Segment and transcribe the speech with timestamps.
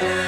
[0.00, 0.27] Yeah.